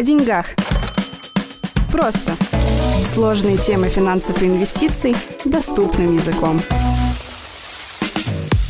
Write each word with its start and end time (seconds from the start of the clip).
О 0.00 0.02
деньгах. 0.02 0.46
Просто. 1.92 2.34
Сложные 3.04 3.58
темы 3.58 3.90
финансов 3.90 4.40
и 4.40 4.46
инвестиций 4.46 5.14
доступным 5.44 6.16
языком. 6.16 6.62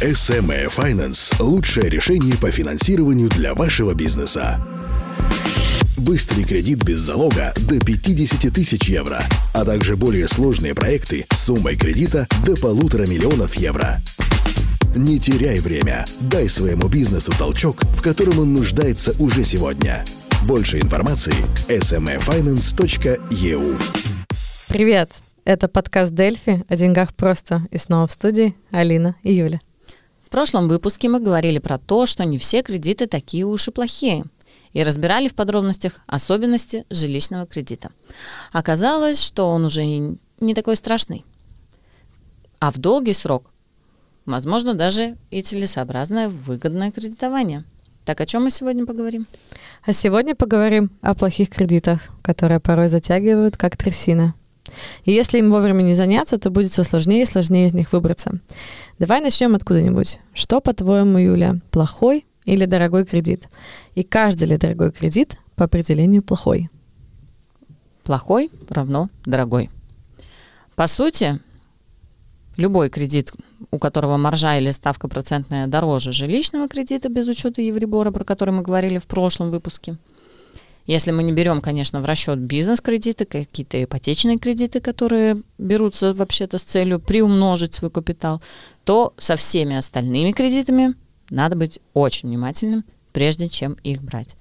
SME 0.00 0.74
Finance– 0.76 1.32
лучшее 1.38 1.88
решение 1.88 2.34
по 2.36 2.50
финансированию 2.50 3.28
для 3.28 3.54
вашего 3.54 3.94
бизнеса. 3.94 4.60
Быстрый 5.96 6.42
кредит 6.42 6.82
без 6.82 6.98
залога 6.98 7.54
до 7.58 7.78
50 7.78 8.52
тысяч 8.52 8.88
евро, 8.88 9.22
а 9.54 9.64
также 9.64 9.94
более 9.94 10.26
сложные 10.26 10.74
проекты 10.74 11.26
с 11.32 11.44
суммой 11.44 11.76
кредита 11.76 12.26
до 12.44 12.56
полутора 12.56 13.06
миллионов 13.06 13.54
евро. 13.54 14.00
Не 14.96 15.20
теряй 15.20 15.60
время. 15.60 16.04
Дай 16.18 16.48
своему 16.48 16.88
бизнесу 16.88 17.32
толчок, 17.38 17.84
в 17.96 18.02
котором 18.02 18.40
он 18.40 18.52
нуждается 18.52 19.14
уже 19.20 19.44
сегодня. 19.44 20.04
Больше 20.46 20.80
информации– 20.80 21.34
smefinance.eu 21.68 23.82
Привет! 24.68 25.12
Это 25.44 25.68
подкаст 25.68 26.14
«Дельфи» 26.14 26.64
о 26.66 26.76
деньгах 26.76 27.14
просто. 27.14 27.66
И 27.70 27.76
снова 27.76 28.06
в 28.06 28.12
студии 28.12 28.56
Алина 28.70 29.16
и 29.22 29.34
Юля. 29.34 29.60
В 30.24 30.30
прошлом 30.30 30.68
выпуске 30.68 31.10
мы 31.10 31.20
говорили 31.20 31.58
про 31.58 31.76
то, 31.78 32.06
что 32.06 32.24
не 32.24 32.38
все 32.38 32.62
кредиты 32.62 33.06
такие 33.06 33.44
уж 33.44 33.68
и 33.68 33.70
плохие. 33.70 34.24
И 34.72 34.82
разбирали 34.82 35.28
в 35.28 35.34
подробностях 35.34 36.00
особенности 36.06 36.86
жилищного 36.88 37.44
кредита. 37.46 37.90
Оказалось, 38.50 39.22
что 39.22 39.50
он 39.50 39.66
уже 39.66 39.84
не 39.84 40.54
такой 40.54 40.76
страшный. 40.76 41.26
А 42.60 42.72
в 42.72 42.78
долгий 42.78 43.12
срок, 43.12 43.50
возможно, 44.24 44.74
даже 44.74 45.18
и 45.30 45.42
целесообразное 45.42 46.30
выгодное 46.30 46.92
кредитование. 46.92 47.66
Так 48.10 48.20
о 48.22 48.26
чем 48.26 48.42
мы 48.42 48.50
сегодня 48.50 48.86
поговорим? 48.86 49.28
А 49.84 49.92
сегодня 49.92 50.34
поговорим 50.34 50.90
о 51.00 51.14
плохих 51.14 51.48
кредитах, 51.48 52.00
которые 52.22 52.58
порой 52.58 52.88
затягивают 52.88 53.56
как 53.56 53.76
трясина. 53.76 54.34
И 55.04 55.12
если 55.12 55.38
им 55.38 55.52
вовремя 55.52 55.82
не 55.82 55.94
заняться, 55.94 56.36
то 56.36 56.50
будет 56.50 56.72
все 56.72 56.82
сложнее 56.82 57.22
и 57.22 57.24
сложнее 57.24 57.66
из 57.68 57.72
них 57.72 57.92
выбраться. 57.92 58.40
Давай 58.98 59.20
начнем 59.20 59.54
откуда-нибудь. 59.54 60.18
Что, 60.34 60.60
по-твоему, 60.60 61.18
Юля, 61.18 61.60
плохой 61.70 62.26
или 62.46 62.64
дорогой 62.64 63.06
кредит? 63.06 63.48
И 63.94 64.02
каждый 64.02 64.48
ли 64.48 64.56
дорогой 64.56 64.90
кредит 64.90 65.36
по 65.54 65.66
определению 65.66 66.24
плохой? 66.24 66.68
Плохой 68.02 68.50
равно 68.68 69.08
дорогой. 69.24 69.70
По 70.74 70.88
сути, 70.88 71.38
любой 72.56 72.90
кредит, 72.90 73.32
у 73.70 73.78
которого 73.78 74.16
маржа 74.16 74.58
или 74.58 74.70
ставка 74.70 75.08
процентная 75.08 75.66
дороже 75.66 76.12
жилищного 76.12 76.68
кредита 76.68 77.08
без 77.08 77.28
учета 77.28 77.62
Евребора, 77.62 78.10
про 78.10 78.24
который 78.24 78.54
мы 78.54 78.62
говорили 78.62 78.98
в 78.98 79.06
прошлом 79.06 79.50
выпуске. 79.50 79.96
Если 80.86 81.12
мы 81.12 81.22
не 81.22 81.32
берем, 81.32 81.60
конечно, 81.60 82.00
в 82.00 82.04
расчет 82.04 82.38
бизнес-кредиты, 82.38 83.24
какие-то 83.24 83.82
ипотечные 83.84 84.38
кредиты, 84.38 84.80
которые 84.80 85.42
берутся 85.58 86.14
вообще-то 86.14 86.58
с 86.58 86.62
целью 86.62 86.98
приумножить 86.98 87.74
свой 87.74 87.90
капитал, 87.90 88.42
то 88.84 89.12
со 89.16 89.36
всеми 89.36 89.76
остальными 89.76 90.32
кредитами 90.32 90.94
надо 91.28 91.54
быть 91.54 91.78
очень 91.94 92.28
внимательным, 92.28 92.84
прежде 93.12 93.48
чем 93.48 93.74
их 93.84 94.02
брать. 94.02 94.34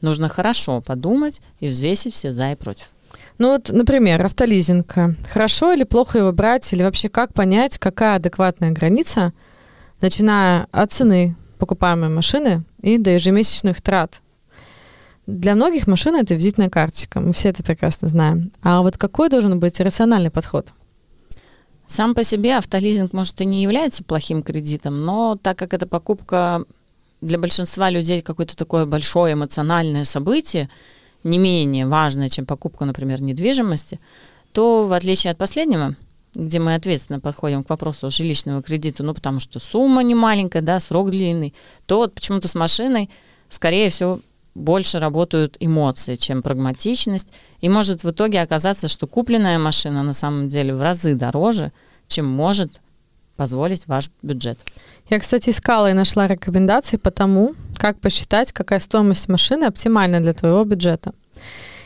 Нужно 0.00 0.28
хорошо 0.28 0.80
подумать 0.80 1.40
и 1.60 1.68
взвесить 1.68 2.14
все 2.14 2.32
за 2.32 2.52
и 2.52 2.54
против. 2.54 2.93
Ну 3.38 3.52
вот, 3.52 3.70
например, 3.70 4.24
автолизинг. 4.24 4.94
Хорошо 5.32 5.72
или 5.72 5.84
плохо 5.84 6.18
его 6.18 6.32
брать, 6.32 6.72
или 6.72 6.82
вообще 6.82 7.08
как 7.08 7.34
понять, 7.34 7.78
какая 7.78 8.16
адекватная 8.16 8.70
граница, 8.70 9.32
начиная 10.00 10.66
от 10.70 10.92
цены 10.92 11.36
покупаемой 11.58 12.08
машины 12.08 12.64
и 12.82 12.98
до 12.98 13.10
ежемесячных 13.10 13.80
трат. 13.80 14.20
Для 15.26 15.54
многих 15.54 15.86
машина 15.86 16.18
это 16.18 16.34
визитная 16.34 16.68
карточка, 16.68 17.20
мы 17.20 17.32
все 17.32 17.48
это 17.48 17.62
прекрасно 17.62 18.08
знаем. 18.08 18.52
А 18.62 18.82
вот 18.82 18.98
какой 18.98 19.30
должен 19.30 19.58
быть 19.58 19.80
рациональный 19.80 20.30
подход? 20.30 20.68
Сам 21.86 22.14
по 22.14 22.24
себе 22.24 22.56
автолизинг, 22.56 23.12
может, 23.12 23.40
и 23.40 23.46
не 23.46 23.62
является 23.62 24.04
плохим 24.04 24.42
кредитом, 24.42 25.04
но 25.04 25.38
так 25.40 25.58
как 25.58 25.74
это 25.74 25.86
покупка 25.86 26.64
для 27.20 27.38
большинства 27.38 27.90
людей 27.90 28.20
какое-то 28.20 28.56
такое 28.56 28.84
большое 28.84 29.34
эмоциональное 29.34 30.04
событие, 30.04 30.68
не 31.24 31.38
менее 31.38 31.86
важная, 31.86 32.28
чем 32.28 32.46
покупка, 32.46 32.84
например, 32.84 33.20
недвижимости, 33.20 33.98
то 34.52 34.86
в 34.86 34.92
отличие 34.92 35.30
от 35.32 35.38
последнего, 35.38 35.96
где 36.34 36.58
мы 36.58 36.74
ответственно 36.74 37.20
подходим 37.20 37.64
к 37.64 37.70
вопросу 37.70 38.10
жилищного 38.10 38.62
кредита, 38.62 39.02
ну, 39.02 39.14
потому 39.14 39.40
что 39.40 39.58
сумма 39.58 40.02
не 40.02 40.14
маленькая, 40.14 40.62
да, 40.62 40.78
срок 40.80 41.10
длинный, 41.10 41.54
то 41.86 41.98
вот 41.98 42.14
почему-то 42.14 42.48
с 42.48 42.54
машиной, 42.54 43.10
скорее 43.48 43.90
всего, 43.90 44.20
больше 44.54 45.00
работают 45.00 45.56
эмоции, 45.58 46.16
чем 46.16 46.42
прагматичность, 46.42 47.28
и 47.60 47.68
может 47.68 48.04
в 48.04 48.10
итоге 48.10 48.40
оказаться, 48.40 48.88
что 48.88 49.06
купленная 49.06 49.58
машина 49.58 50.02
на 50.02 50.12
самом 50.12 50.48
деле 50.48 50.74
в 50.74 50.80
разы 50.80 51.14
дороже, 51.14 51.72
чем 52.06 52.26
может 52.26 52.80
позволить 53.36 53.86
ваш 53.86 54.10
бюджет. 54.22 54.58
Я, 55.08 55.18
кстати, 55.18 55.50
искала 55.50 55.90
и 55.90 55.94
нашла 55.94 56.26
рекомендации 56.26 56.96
по 56.96 57.10
тому, 57.10 57.54
как 57.76 58.00
посчитать, 58.00 58.52
какая 58.52 58.80
стоимость 58.80 59.28
машины 59.28 59.64
оптимальна 59.64 60.20
для 60.20 60.32
твоего 60.32 60.64
бюджета. 60.64 61.12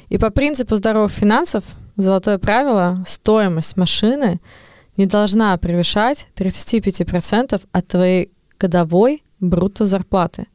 И 0.08 0.18
по 0.18 0.30
принципу 0.30 0.76
здоровых 0.76 1.10
финансов, 1.10 1.64
золотое 1.96 2.38
правило, 2.38 3.02
стоимость 3.06 3.76
машины 3.76 4.40
не 4.96 5.06
должна 5.06 5.56
превышать 5.56 6.28
35% 6.36 7.60
от 7.70 7.88
твоей 7.88 8.30
годовой 8.58 9.22
брутто 9.40 9.86
зарплаты. 9.86 10.46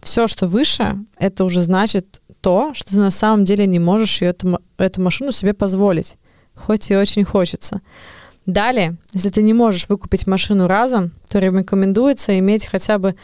Все, 0.00 0.26
что 0.26 0.46
выше, 0.46 0.98
это 1.18 1.44
уже 1.44 1.62
значит 1.62 2.20
то, 2.40 2.72
что 2.74 2.90
ты 2.90 2.98
на 2.98 3.10
самом 3.10 3.44
деле 3.44 3.66
не 3.66 3.78
можешь 3.78 4.22
эту, 4.22 4.60
эту 4.78 5.02
машину 5.02 5.32
себе 5.32 5.52
позволить, 5.52 6.16
хоть 6.54 6.90
и 6.90 6.96
очень 6.96 7.24
хочется. 7.24 7.80
Далее, 8.46 8.96
если 9.12 9.30
ты 9.30 9.42
не 9.42 9.52
можешь 9.52 9.88
выкупить 9.88 10.26
машину 10.26 10.66
разом, 10.66 11.12
то 11.28 11.38
рекомендуется 11.38 12.38
иметь 12.38 12.66
хотя 12.66 12.98
бы 12.98 13.14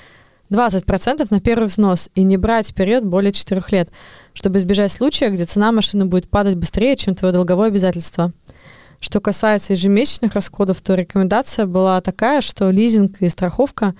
20% 0.50 1.26
на 1.30 1.40
первый 1.40 1.66
взнос 1.66 2.10
и 2.14 2.22
не 2.22 2.36
брать 2.36 2.74
период 2.74 3.04
более 3.04 3.32
4 3.32 3.62
лет, 3.70 3.88
чтобы 4.32 4.58
избежать 4.58 4.92
случая, 4.92 5.30
где 5.30 5.44
цена 5.44 5.72
машины 5.72 6.04
будет 6.04 6.28
падать 6.28 6.54
быстрее, 6.54 6.96
чем 6.96 7.14
твое 7.14 7.32
долговое 7.32 7.68
обязательство. 7.68 8.32
Что 9.00 9.20
касается 9.20 9.72
ежемесячных 9.72 10.34
расходов, 10.34 10.80
то 10.80 10.94
рекомендация 10.94 11.66
была 11.66 12.00
такая, 12.00 12.40
что 12.40 12.70
лизинг 12.70 13.20
и 13.20 13.28
страховка 13.28 13.94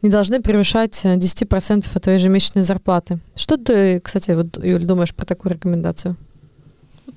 не 0.00 0.10
должны 0.10 0.40
превышать 0.40 1.04
10% 1.04 1.86
от 1.94 2.02
твоей 2.02 2.18
ежемесячной 2.18 2.62
зарплаты. 2.62 3.20
Что 3.36 3.56
ты, 3.56 4.00
кстати, 4.00 4.32
вот, 4.32 4.62
Юль, 4.62 4.84
думаешь 4.84 5.14
про 5.14 5.26
такую 5.26 5.52
рекомендацию? 5.52 6.16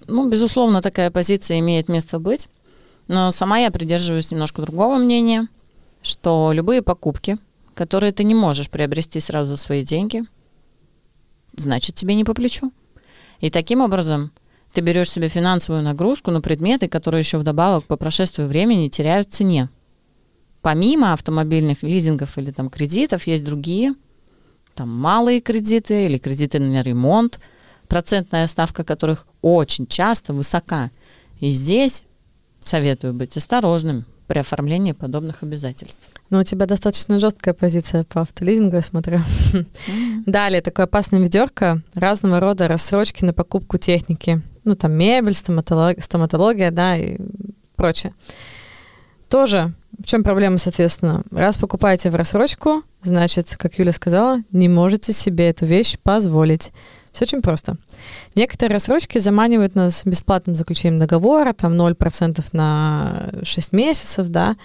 Ну, 0.08 0.30
безусловно, 0.30 0.82
такая 0.82 1.10
позиция 1.10 1.60
имеет 1.60 1.88
место 1.90 2.20
быть. 2.20 2.48
Но 3.08 3.32
сама 3.32 3.60
я 3.60 3.72
придерживаюсь 3.72 4.32
немножко 4.32 4.62
другого 4.62 4.98
мнения, 4.98 5.48
что 6.02 6.52
любые 6.54 6.82
покупки, 6.82 7.38
которые 7.74 8.12
ты 8.14 8.24
не 8.24 8.36
можешь 8.36 8.70
приобрести 8.70 9.20
сразу 9.20 9.52
за 9.52 9.58
свои 9.58 9.84
деньги, 9.84 10.24
значит 11.56 11.96
тебе 11.96 12.16
не 12.16 12.24
по 12.24 12.34
плечу. 12.34 12.72
И 13.40 13.50
таким 13.50 13.82
образом 13.82 14.32
ты 14.74 14.82
берешь 14.82 15.12
себе 15.12 15.30
финансовую 15.30 15.84
нагрузку 15.84 16.32
на 16.32 16.42
предметы, 16.42 16.88
которые 16.88 17.20
еще 17.20 17.38
вдобавок 17.38 17.86
по 17.86 17.96
прошествию 17.96 18.48
времени 18.48 18.90
теряют 18.90 19.30
в 19.30 19.32
цене. 19.32 19.70
Помимо 20.62 21.14
автомобильных 21.14 21.84
лизингов 21.84 22.38
или 22.38 22.52
там 22.52 22.70
кредитов 22.70 23.28
есть 23.28 23.44
другие, 23.44 23.94
там 24.74 24.90
малые 24.90 25.40
кредиты 25.40 26.08
или 26.08 26.18
кредиты 26.18 26.60
на 26.60 26.82
ремонт, 26.82 27.40
процентная 27.88 28.48
ставка 28.48 28.84
которых 28.84 29.28
очень 29.42 29.88
часто 29.88 30.34
высока. 30.34 30.92
И 31.40 31.50
здесь 31.50 32.04
Советую 32.66 33.14
быть 33.14 33.38
осторожным 33.38 34.06
при 34.28 34.40
оформлении 34.40 34.92
подобных 34.92 35.44
обязательств. 35.44 36.02
Ну, 36.30 36.40
у 36.40 36.44
тебя 36.44 36.66
достаточно 36.66 37.20
жесткая 37.20 37.54
позиция 37.54 38.04
по 38.04 38.22
автолизингу, 38.22 38.76
я 38.76 38.82
смотрю. 38.82 39.20
Mm-hmm. 39.54 40.24
Далее, 40.26 40.62
такое 40.62 40.86
опасное 40.86 41.20
ведерко 41.20 41.82
разного 41.94 42.40
рода 42.40 42.68
рассрочки 42.68 43.24
на 43.24 43.34
покупку 43.34 43.78
техники. 43.78 44.42
Ну, 44.64 44.76
там 44.76 44.94
мебель, 44.94 45.36
стоматология, 45.36 46.02
стоматология 46.02 46.72
да, 46.72 46.98
и 46.98 47.18
прочее. 47.76 48.14
Тоже 49.30 49.74
в 50.00 50.06
чем 50.06 50.24
проблема, 50.24 50.58
соответственно? 50.58 51.24
Раз 51.32 51.58
покупаете 51.58 52.10
в 52.10 52.16
рассрочку, 52.16 52.84
значит, 53.02 53.56
как 53.58 53.78
Юля 53.78 53.92
сказала, 53.92 54.40
не 54.52 54.68
можете 54.68 55.14
себе 55.14 55.50
эту 55.50 55.66
вещь 55.66 55.98
позволить. 56.02 56.72
Все 57.16 57.24
очень 57.24 57.42
просто. 57.42 57.78
Некоторые 58.36 58.74
рассрочки 58.74 59.20
заманивают 59.20 59.74
нас 59.74 60.04
бесплатным 60.04 60.58
заключением 60.58 61.00
договора, 61.00 61.54
там 61.54 61.72
0% 61.72 62.44
на 62.52 63.32
6 63.42 63.72
месяцев, 63.72 64.28
да. 64.28 64.58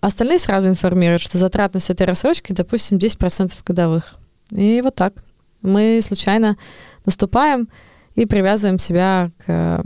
Остальные 0.00 0.38
сразу 0.38 0.68
информируют, 0.68 1.20
что 1.20 1.38
затратность 1.38 1.90
этой 1.90 2.06
рассрочки, 2.06 2.52
допустим, 2.52 2.98
10% 2.98 3.52
годовых. 3.66 4.14
И 4.52 4.80
вот 4.80 4.94
так. 4.94 5.12
Мы 5.60 5.98
случайно 6.02 6.56
наступаем 7.04 7.68
и 8.14 8.26
привязываем 8.26 8.78
себя 8.78 9.32
к, 9.44 9.82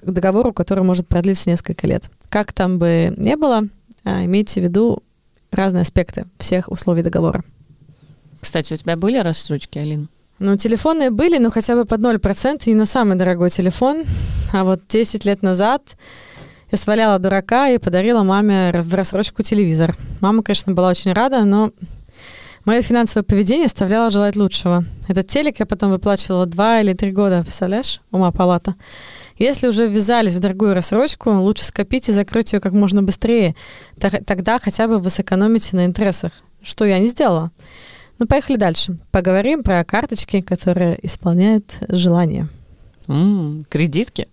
договору, 0.00 0.52
который 0.52 0.84
может 0.84 1.08
продлиться 1.08 1.50
несколько 1.50 1.88
лет. 1.88 2.04
Как 2.28 2.52
там 2.52 2.78
бы 2.78 3.12
не 3.16 3.36
было, 3.36 3.64
а, 4.04 4.24
имейте 4.24 4.60
в 4.60 4.64
виду 4.64 5.02
разные 5.50 5.82
аспекты 5.82 6.26
всех 6.38 6.70
условий 6.70 7.02
договора. 7.02 7.42
Кстати, 8.40 8.74
у 8.74 8.76
тебя 8.76 8.96
были 8.96 9.18
рассрочки, 9.18 9.78
Алин? 9.78 10.08
Ну, 10.44 10.56
телефоны 10.56 11.12
были, 11.12 11.38
но 11.38 11.52
хотя 11.52 11.76
бы 11.76 11.84
под 11.84 12.00
0%, 12.00 12.62
и 12.64 12.74
на 12.74 12.84
самый 12.84 13.16
дорогой 13.16 13.48
телефон. 13.48 14.02
А 14.52 14.64
вот 14.64 14.80
10 14.88 15.24
лет 15.24 15.40
назад 15.40 15.82
я 16.72 16.78
сваляла 16.78 17.20
дурака 17.20 17.68
и 17.68 17.78
подарила 17.78 18.24
маме 18.24 18.72
в 18.82 18.92
рассрочку 18.92 19.44
телевизор. 19.44 19.96
Мама, 20.20 20.42
конечно, 20.42 20.72
была 20.72 20.88
очень 20.88 21.12
рада, 21.12 21.44
но 21.44 21.70
мое 22.64 22.82
финансовое 22.82 23.22
поведение 23.22 23.66
оставляло 23.66 24.10
желать 24.10 24.34
лучшего. 24.34 24.84
Этот 25.06 25.28
телек 25.28 25.60
я 25.60 25.64
потом 25.64 25.92
выплачивала 25.92 26.44
два 26.46 26.80
или 26.80 26.92
три 26.92 27.12
года, 27.12 27.42
представляешь? 27.42 28.00
Ума 28.10 28.32
палата. 28.32 28.74
Если 29.38 29.68
уже 29.68 29.86
ввязались 29.86 30.34
в 30.34 30.40
дорогую 30.40 30.74
рассрочку, 30.74 31.30
лучше 31.30 31.64
скопить 31.64 32.08
и 32.08 32.12
закрыть 32.12 32.52
ее 32.52 32.58
как 32.58 32.72
можно 32.72 33.00
быстрее. 33.00 33.54
Тогда 34.00 34.58
хотя 34.58 34.88
бы 34.88 34.98
вы 34.98 35.08
сэкономите 35.08 35.76
на 35.76 35.84
интересах, 35.84 36.32
что 36.64 36.84
я 36.84 36.98
не 36.98 37.06
сделала. 37.06 37.52
Ну, 38.22 38.28
поехали 38.28 38.56
дальше. 38.56 38.98
Поговорим 39.10 39.64
про 39.64 39.82
карточки, 39.82 40.42
которые 40.42 40.96
исполняют 41.04 41.78
желания. 41.88 42.48
М-м, 43.08 43.66
кредитки. 43.68 44.28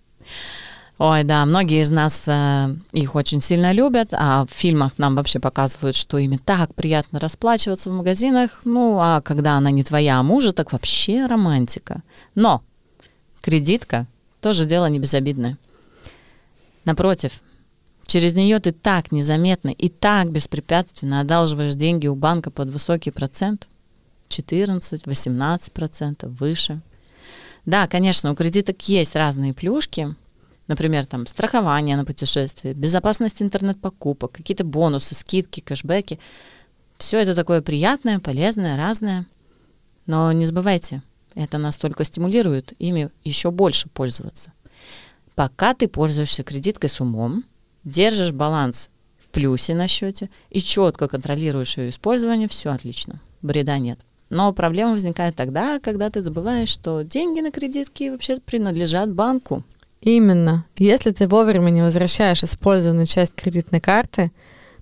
Ой, 0.99 1.23
да, 1.23 1.43
многие 1.47 1.81
из 1.81 1.89
нас 1.89 2.25
э, 2.27 2.75
их 2.91 3.15
очень 3.15 3.41
сильно 3.41 3.71
любят, 3.71 4.09
а 4.11 4.45
в 4.45 4.51
фильмах 4.51 4.99
нам 4.99 5.15
вообще 5.15 5.39
показывают, 5.39 5.95
что 5.95 6.19
ими 6.19 6.37
так 6.37 6.75
приятно 6.75 7.19
расплачиваться 7.19 7.89
в 7.89 7.93
магазинах. 7.93 8.61
Ну, 8.63 8.99
а 8.99 9.21
когда 9.21 9.53
она 9.53 9.71
не 9.71 9.83
твоя, 9.83 10.19
а 10.19 10.23
мужа, 10.23 10.53
так 10.53 10.71
вообще 10.71 11.25
романтика. 11.25 12.03
Но 12.35 12.61
кредитка 13.41 14.05
тоже 14.39 14.65
дело 14.65 14.85
не 14.85 14.99
безобидное. 14.99 15.57
Напротив, 16.85 17.41
Через 18.09 18.33
нее 18.33 18.57
ты 18.57 18.71
так 18.71 19.11
незаметно 19.11 19.69
и 19.69 19.87
так 19.87 20.31
беспрепятственно 20.31 21.19
одалживаешь 21.19 21.75
деньги 21.75 22.07
у 22.07 22.15
банка 22.15 22.49
под 22.49 22.71
высокий 22.71 23.11
процент. 23.11 23.69
14-18% 24.29 26.27
выше. 26.27 26.81
Да, 27.65 27.87
конечно, 27.87 28.31
у 28.31 28.35
кредиток 28.35 28.81
есть 28.87 29.15
разные 29.15 29.53
плюшки, 29.53 30.15
например, 30.67 31.05
там 31.05 31.27
страхование 31.27 31.97
на 31.97 32.05
путешествие, 32.05 32.73
безопасность 32.73 33.41
интернет-покупок, 33.41 34.31
какие-то 34.31 34.63
бонусы, 34.63 35.15
скидки, 35.15 35.59
кэшбэки. 35.59 36.19
Все 36.97 37.19
это 37.19 37.35
такое 37.35 37.61
приятное, 37.61 38.19
полезное, 38.19 38.77
разное. 38.77 39.25
Но 40.05 40.31
не 40.31 40.45
забывайте, 40.45 41.03
это 41.35 41.57
настолько 41.57 42.03
стимулирует 42.05 42.73
ими 42.79 43.09
еще 43.23 43.51
больше 43.51 43.89
пользоваться. 43.89 44.53
Пока 45.35 45.73
ты 45.73 45.87
пользуешься 45.87 46.43
кредиткой 46.43 46.89
с 46.89 46.99
умом, 46.99 47.45
держишь 47.83 48.31
баланс 48.31 48.89
в 49.17 49.29
плюсе 49.29 49.75
на 49.75 49.87
счете 49.87 50.29
и 50.49 50.61
четко 50.61 51.07
контролируешь 51.07 51.77
ее 51.77 51.89
использование, 51.89 52.47
все 52.47 52.71
отлично, 52.71 53.21
бреда 53.41 53.77
нет. 53.77 53.99
Но 54.29 54.53
проблема 54.53 54.91
возникает 54.91 55.35
тогда, 55.35 55.79
когда 55.79 56.09
ты 56.09 56.21
забываешь, 56.21 56.69
что 56.69 57.01
деньги 57.01 57.41
на 57.41 57.51
кредитки 57.51 58.09
вообще 58.09 58.39
принадлежат 58.39 59.11
банку. 59.11 59.63
Именно. 60.01 60.65
Если 60.77 61.11
ты 61.11 61.27
вовремя 61.27 61.71
не 61.71 61.81
возвращаешь 61.81 62.43
использованную 62.43 63.07
часть 63.07 63.35
кредитной 63.35 63.81
карты, 63.81 64.31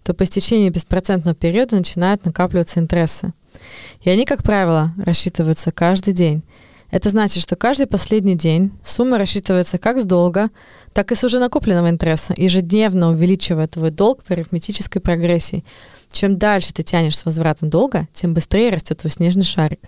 то 0.04 0.14
по 0.14 0.24
истечении 0.24 0.70
беспроцентного 0.70 1.36
периода 1.36 1.76
начинают 1.76 2.26
накапливаться 2.26 2.80
интересы. 2.80 3.34
И 4.02 4.10
они, 4.10 4.26
как 4.26 4.44
правило, 4.44 4.94
рассчитываются 4.98 5.72
каждый 5.72 6.14
день. 6.14 6.44
Это 6.92 7.10
значит, 7.10 7.42
что 7.42 7.56
каждый 7.56 7.88
последний 7.88 8.36
день 8.36 8.72
сумма 8.84 9.18
рассчитывается 9.18 9.78
как 9.78 10.00
с 10.00 10.06
долга, 10.06 10.50
так 10.94 11.12
и 11.12 11.16
с 11.16 11.24
уже 11.24 11.40
накопленного 11.40 11.90
интереса, 11.90 12.34
ежедневно 12.38 13.12
увеличивая 13.12 13.68
твой 13.68 13.92
долг 13.92 14.24
в 14.24 14.32
арифметической 14.32 15.02
прогрессии– 15.02 15.64
чем 16.12 16.38
дальше 16.38 16.74
ты 16.74 16.84
тянешь 16.84 17.18
с 17.18 17.26
возвратом 17.26 17.70
долга, 17.70 18.08
тем 18.14 18.34
быстрее 18.34 18.70
растет 18.72 19.00
твой 19.00 19.12
снежный 19.12 19.44
шарик. 19.44 19.82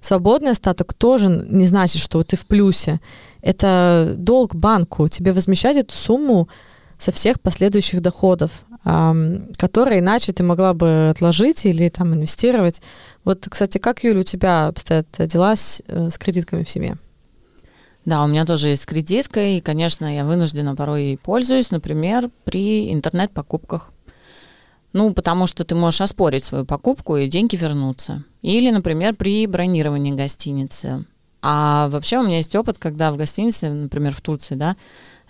Свободный 0.00 0.52
остаток 0.52 0.94
тоже 0.94 1.28
не 1.28 1.66
значит, 1.66 2.00
что 2.00 2.22
ты 2.22 2.36
в 2.36 2.46
плюсе. 2.46 3.00
Это 3.42 4.14
долг 4.16 4.54
банку. 4.54 5.08
Тебе 5.08 5.32
возмещать 5.32 5.76
эту 5.76 5.94
сумму 5.94 6.48
со 6.96 7.12
всех 7.12 7.40
последующих 7.40 8.02
доходов, 8.02 8.64
которые 8.84 10.00
иначе 10.00 10.32
ты 10.32 10.42
могла 10.42 10.72
бы 10.74 11.10
отложить 11.10 11.66
или 11.66 11.88
там 11.88 12.14
инвестировать. 12.14 12.80
Вот, 13.24 13.46
кстати, 13.48 13.78
как, 13.78 14.04
Юля, 14.04 14.20
у 14.20 14.24
тебя 14.24 14.68
обстоят 14.68 15.06
дела 15.18 15.54
с, 15.54 15.82
э, 15.86 16.10
с 16.10 16.18
кредитками 16.18 16.62
в 16.62 16.70
семье? 16.70 16.96
Да, 18.04 18.24
у 18.24 18.26
меня 18.26 18.46
тоже 18.46 18.68
есть 18.68 18.86
кредитка, 18.86 19.40
и, 19.40 19.60
конечно, 19.60 20.06
я 20.06 20.24
вынуждена 20.24 20.74
порой 20.74 21.02
ей 21.02 21.18
пользуюсь, 21.18 21.70
например, 21.70 22.30
при 22.44 22.90
интернет-покупках. 22.92 23.90
Ну, 24.92 25.12
потому 25.12 25.46
что 25.46 25.64
ты 25.64 25.74
можешь 25.74 26.00
оспорить 26.00 26.44
свою 26.44 26.64
покупку 26.64 27.16
и 27.16 27.28
деньги 27.28 27.56
вернутся. 27.56 28.24
Или, 28.42 28.70
например, 28.70 29.14
при 29.14 29.46
бронировании 29.46 30.12
гостиницы. 30.12 31.04
А 31.40 31.88
вообще 31.90 32.18
у 32.18 32.22
меня 32.24 32.38
есть 32.38 32.54
опыт, 32.56 32.78
когда 32.78 33.12
в 33.12 33.16
гостинице, 33.16 33.68
например, 33.68 34.14
в 34.14 34.20
Турции, 34.20 34.54
да, 34.54 34.76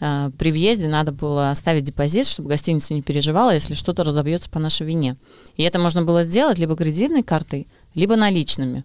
э, 0.00 0.30
при 0.38 0.52
въезде 0.52 0.88
надо 0.88 1.12
было 1.12 1.50
оставить 1.50 1.84
депозит, 1.84 2.26
чтобы 2.26 2.48
гостиница 2.48 2.94
не 2.94 3.02
переживала, 3.02 3.52
если 3.52 3.74
что-то 3.74 4.04
разобьется 4.04 4.48
по 4.48 4.58
нашей 4.58 4.86
вине. 4.86 5.16
И 5.56 5.64
это 5.64 5.78
можно 5.78 6.02
было 6.02 6.22
сделать 6.22 6.58
либо 6.58 6.76
кредитной 6.76 7.22
картой, 7.22 7.66
либо 7.94 8.16
наличными. 8.16 8.84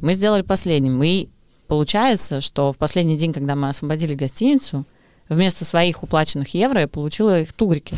Мы 0.00 0.12
сделали 0.12 0.42
последним. 0.42 1.02
И 1.02 1.28
получается, 1.66 2.40
что 2.40 2.72
в 2.72 2.78
последний 2.78 3.16
день, 3.16 3.32
когда 3.32 3.56
мы 3.56 3.68
освободили 3.70 4.14
гостиницу, 4.14 4.84
вместо 5.28 5.64
своих 5.64 6.02
уплаченных 6.02 6.54
евро 6.54 6.80
я 6.80 6.88
получила 6.88 7.40
их 7.40 7.52
тугрики. 7.52 7.94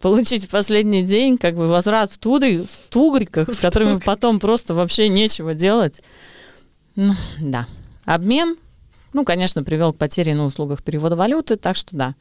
Получить 0.00 0.48
последний 0.48 1.02
день 1.02 1.38
как 1.38 1.54
бы 1.54 1.68
возврат 1.68 2.12
в, 2.12 2.18
тугри, 2.18 2.58
в 2.58 2.88
тугриках, 2.88 3.52
с 3.52 3.58
которыми 3.58 3.98
потом 3.98 4.38
просто 4.38 4.74
вообще 4.74 5.08
нечего 5.08 5.54
делать. 5.54 6.02
Ну, 6.94 7.14
да. 7.40 7.66
Обмен, 8.04 8.56
ну, 9.12 9.24
конечно, 9.24 9.62
привел 9.62 9.92
к 9.92 9.98
потере 9.98 10.34
на 10.34 10.44
услугах 10.44 10.82
перевода 10.82 11.16
валюты, 11.16 11.56
так 11.56 11.76
что 11.76 11.96
да. 11.96 12.14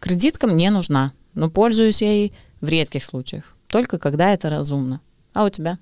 Кредитка 0.00 0.46
мне 0.46 0.70
нужна, 0.70 1.12
но 1.34 1.50
пользуюсь 1.50 2.02
я 2.02 2.12
ей 2.12 2.32
в 2.60 2.68
редких 2.68 3.04
случаях, 3.04 3.56
только 3.68 3.98
когда 3.98 4.32
это 4.32 4.50
разумно. 4.50 5.00
А 5.32 5.44
у 5.44 5.48
тебя? 5.48 5.78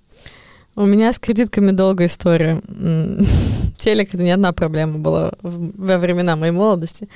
У 0.76 0.86
меня 0.86 1.12
с 1.12 1.18
кредитками 1.18 1.72
долгая 1.72 2.06
история. 2.06 2.62
Телек— 3.76 4.08
это 4.14 4.22
не 4.22 4.30
одна 4.30 4.52
проблема 4.52 4.98
была 4.98 5.32
во 5.42 5.98
времена 5.98 6.36
моей 6.36 6.52
молодости. 6.52 7.08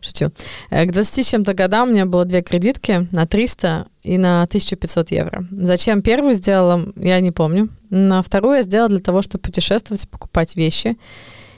Шучу. 0.00 0.30
Э, 0.70 0.86
к 0.86 0.92
20 0.92 1.28
чем-то 1.28 1.52
годам 1.52 1.88
у 1.88 1.92
меня 1.92 2.06
было 2.06 2.24
две 2.24 2.42
кредитки 2.42 3.06
на 3.12 3.26
300 3.26 3.86
и 4.02 4.18
на 4.18 4.42
1500 4.44 5.10
евро. 5.10 5.46
Зачем 5.50 6.00
первую 6.00 6.34
сделала, 6.34 6.92
я 6.96 7.20
не 7.20 7.32
помню. 7.32 7.68
На 7.90 8.22
вторую 8.22 8.56
я 8.56 8.62
сделала 8.62 8.88
для 8.88 9.00
того, 9.00 9.20
чтобы 9.20 9.42
путешествовать 9.42 10.04
и 10.04 10.08
покупать 10.08 10.56
вещи. 10.56 10.96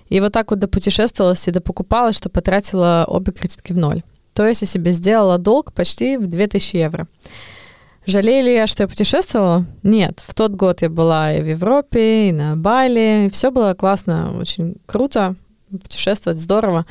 И 0.09 0.21
вот 0.21 0.33
так 0.33 0.51
вот 0.51 0.59
допутешествовалась 0.59 1.47
и 1.47 1.53
допокупалась, 1.53 2.17
что 2.17 2.31
потратила 2.31 3.05
обе 3.07 3.33
кредитки 3.33 3.73
в 3.73 3.79
ноль. 3.79 4.03
То 4.33 4.47
есть 4.47 4.63
я 4.63 4.67
себе 4.67 4.91
сделала 4.91 5.39
долг 5.39 5.73
почти 5.73 6.17
в 6.17 6.27
2000 6.27 6.77
евро. 6.77 7.07
Жалею 8.07 8.45
ли 8.45 8.53
я, 8.53 8.67
что 8.67 8.83
я 8.83 8.89
путешествовала? 8.89 9.65
Нет. 9.83 10.23
В 10.27 10.35
тот 10.35 10.53
год 10.53 10.83
я 10.83 10.91
была 10.91 11.33
и 11.33 11.41
в 11.41 11.47
Европе, 11.47 12.29
и 12.29 12.33
на 12.33 12.55
Бали. 12.55 13.31
Все 13.33 13.51
было 13.51 13.73
классно, 13.75 14.37
очень 14.39 14.77
круто. 14.85 15.37
Путешествовать 15.71 16.39
здорово. 16.39 16.85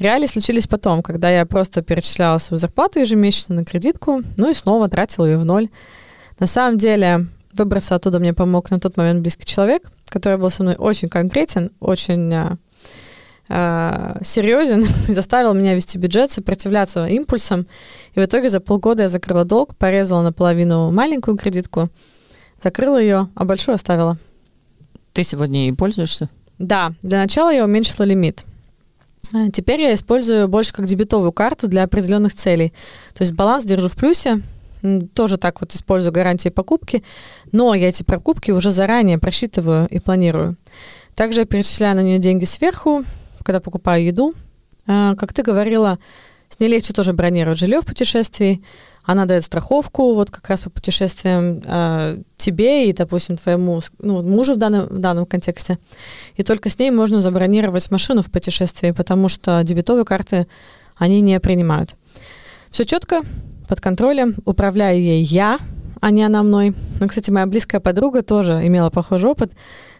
Реалии 0.00 0.26
случились 0.26 0.66
потом, 0.66 1.02
когда 1.02 1.30
я 1.30 1.46
просто 1.46 1.82
перечисляла 1.82 2.38
свою 2.38 2.58
зарплату 2.58 2.98
ежемесячно 2.98 3.56
на 3.56 3.64
кредитку, 3.64 4.22
ну 4.36 4.50
и 4.50 4.54
снова 4.54 4.88
тратила 4.88 5.26
ее 5.26 5.38
в 5.38 5.44
ноль. 5.44 5.68
На 6.38 6.46
самом 6.46 6.78
деле, 6.78 7.26
выбраться 7.52 7.94
оттуда 7.94 8.18
мне 8.18 8.34
помог 8.34 8.70
на 8.70 8.80
тот 8.80 8.96
момент 8.96 9.20
близкий 9.20 9.46
человек, 9.46 9.90
который 10.08 10.38
был 10.38 10.50
со 10.50 10.62
мной 10.62 10.76
очень 10.76 11.08
конкретен, 11.08 11.70
очень 11.80 12.32
а, 12.32 12.58
серьезен 13.48 14.86
и 15.08 15.12
заставил 15.12 15.54
меня 15.54 15.74
вести 15.74 15.98
бюджет, 15.98 16.30
сопротивляться 16.30 17.06
импульсам. 17.06 17.66
И 18.14 18.20
в 18.20 18.24
итоге 18.24 18.50
за 18.50 18.60
полгода 18.60 19.04
я 19.04 19.08
закрыла 19.08 19.44
долг, 19.44 19.74
порезала 19.76 20.22
наполовину 20.22 20.90
маленькую 20.90 21.36
кредитку, 21.36 21.88
закрыла 22.62 23.00
ее, 23.00 23.28
а 23.34 23.44
большую 23.44 23.74
оставила. 23.76 24.18
Ты 25.12 25.24
сегодня 25.24 25.64
ей 25.66 25.72
пользуешься? 25.72 26.28
Да, 26.58 26.92
для 27.02 27.18
начала 27.18 27.52
я 27.52 27.64
уменьшила 27.64 28.04
лимит. 28.04 28.44
Э, 29.32 29.48
теперь 29.52 29.80
я 29.80 29.94
использую 29.94 30.48
больше 30.48 30.72
как 30.72 30.86
дебетовую 30.86 31.32
карту 31.32 31.68
для 31.68 31.84
определенных 31.84 32.34
целей. 32.34 32.72
То 33.14 33.22
есть 33.22 33.32
баланс 33.32 33.64
держу 33.64 33.88
в 33.88 33.96
плюсе, 33.96 34.42
тоже 35.14 35.38
так 35.38 35.60
вот 35.60 35.74
использую 35.74 36.12
гарантии 36.12 36.50
покупки, 36.50 37.02
но 37.52 37.74
я 37.74 37.88
эти 37.88 38.02
покупки 38.02 38.50
уже 38.50 38.70
заранее 38.70 39.18
просчитываю 39.18 39.88
и 39.88 39.98
планирую. 39.98 40.56
Также 41.14 41.40
я 41.40 41.46
перечисляю 41.46 41.96
на 41.96 42.02
нее 42.02 42.18
деньги 42.18 42.44
сверху, 42.44 43.04
когда 43.48 43.60
покупаю 43.60 44.04
еду. 44.04 44.34
А, 44.86 45.14
как 45.16 45.32
ты 45.32 45.42
говорила, 45.42 45.98
с 46.50 46.60
ней 46.60 46.68
легче 46.68 46.92
тоже 46.92 47.14
бронировать 47.14 47.58
жилье 47.58 47.80
в 47.80 47.86
путешествии. 47.86 48.62
Она 49.04 49.24
дает 49.24 49.42
страховку 49.42 50.12
вот 50.14 50.30
как 50.30 50.50
раз 50.50 50.60
по 50.60 50.68
путешествиям 50.68 51.62
э, 51.64 52.18
тебе 52.36 52.90
и, 52.90 52.92
допустим, 52.92 53.38
твоему 53.38 53.80
ну, 54.00 54.22
мужу 54.22 54.52
в 54.52 54.58
данном, 54.58 54.86
в 54.88 54.98
данном 54.98 55.24
контексте. 55.24 55.78
И 56.36 56.42
только 56.42 56.68
с 56.68 56.78
ней 56.78 56.90
можно 56.90 57.22
забронировать 57.22 57.90
машину 57.90 58.20
в 58.20 58.30
путешествии, 58.30 58.90
потому 58.90 59.30
что 59.30 59.62
дебетовые 59.64 60.04
карты 60.04 60.46
они 60.98 61.22
не 61.22 61.40
принимают. 61.40 61.94
Все 62.70 62.84
четко, 62.84 63.22
под 63.66 63.80
контролем, 63.80 64.34
управляю 64.44 65.00
ей 65.00 65.22
я, 65.22 65.58
а 66.02 66.10
не 66.10 66.22
она 66.22 66.42
мной. 66.42 66.74
Ну, 67.00 67.08
кстати, 67.08 67.30
моя 67.30 67.46
близкая 67.46 67.80
подруга 67.80 68.20
тоже 68.20 68.60
имела 68.66 68.90
похожий 68.90 69.30
опыт, 69.30 69.52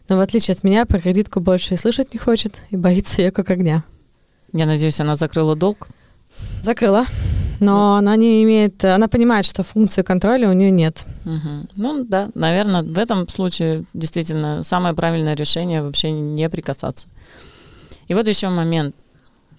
но 0.09 0.17
в 0.17 0.21
отличие 0.21 0.55
от 0.55 0.65
меня 0.65 0.87
про 0.87 1.01
кредитку 1.01 1.41
больше 1.41 1.75
и 1.75 1.77
слышать 1.77 2.13
не 2.13 2.19
хочет, 2.19 2.63
и 2.71 2.77
боится 2.77 3.23
ее 3.23 3.31
как 3.31 3.51
огня. 3.51 3.85
Я 4.53 4.67
надеюсь, 4.67 5.01
она 5.01 5.17
закрыла 5.17 5.55
долг? 5.55 5.89
Закрыла. 6.63 7.07
Но 7.61 7.97
она 7.97 8.15
не 8.17 8.45
имеет, 8.45 8.85
она 8.85 9.09
понимает, 9.09 9.45
что 9.45 9.63
функции 9.63 10.03
контроля 10.03 10.49
у 10.49 10.53
нее 10.53 10.71
нет. 10.71 11.05
Угу. 11.25 11.69
Ну 11.75 12.05
да, 12.05 12.31
наверное, 12.35 12.83
в 12.83 12.97
этом 12.97 13.29
случае 13.29 13.85
действительно 13.95 14.63
самое 14.63 14.95
правильное 14.95 15.35
решение 15.35 15.83
вообще 15.83 16.11
не 16.11 16.49
прикасаться. 16.49 17.09
И 18.07 18.15
вот 18.15 18.29
еще 18.29 18.49
момент. 18.49 18.95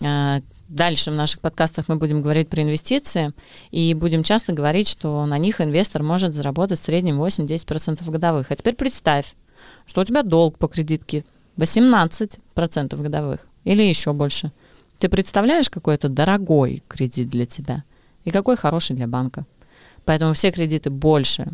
А, 0.02 0.40
дальше 0.70 1.12
в 1.12 1.16
наших 1.16 1.42
подкастах 1.42 1.90
мы 1.90 1.98
будем 1.98 2.22
говорить 2.22 2.48
про 2.48 2.62
инвестиции 2.62 3.34
и 3.72 3.94
будем 3.94 4.24
часто 4.24 4.54
говорить, 4.54 4.88
что 4.88 5.26
на 5.26 5.38
них 5.38 5.60
инвестор 5.60 6.04
может 6.04 6.34
заработать 6.34 6.80
в 6.80 6.84
среднем 6.84 7.22
8-10% 7.22 8.10
годовых. 8.10 8.50
А 8.50 8.56
теперь 8.56 8.76
представь, 8.76 9.36
что 9.90 10.02
у 10.02 10.06
тебя 10.06 10.22
долг 10.22 10.60
по 10.60 10.68
кредитке 10.68 11.26
18% 11.58 13.02
годовых 13.02 13.48
или 13.64 13.82
еще 13.82 14.14
больше. 14.14 14.52
Ты 15.00 15.10
представляешь, 15.10 15.70
какой 15.70 15.96
это 15.96 16.10
дорогой 16.10 16.84
кредит 16.88 17.30
для 17.30 17.46
тебя 17.46 17.84
и 18.24 18.30
какой 18.30 18.56
хороший 18.56 18.96
для 18.96 19.08
банка. 19.08 19.46
Поэтому 20.06 20.34
все 20.34 20.52
кредиты 20.52 20.92
больше 20.92 21.48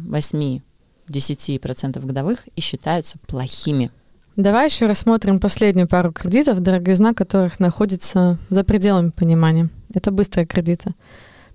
8-10% 1.09 2.05
годовых 2.05 2.39
и 2.55 2.61
считаются 2.61 3.17
плохими. 3.25 3.89
Давай 4.35 4.65
еще 4.67 4.87
рассмотрим 4.87 5.39
последнюю 5.39 5.87
пару 5.87 6.11
кредитов, 6.11 6.59
дороговизна 6.59 7.13
которых 7.13 7.61
находится 7.61 8.37
за 8.49 8.65
пределами 8.65 9.11
понимания. 9.11 9.69
Это 9.93 10.11
быстрые 10.11 10.45
кредиты. 10.45 10.93